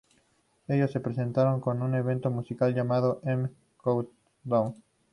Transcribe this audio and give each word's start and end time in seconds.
Ellos 0.67 0.91
se 0.91 0.99
presentaron 0.99 1.61
en 1.63 1.81
un 1.83 1.93
evento 1.93 2.31
musical 2.31 2.73
llamado 2.73 3.21
"M 3.23 3.49
Countdown". 3.77 4.73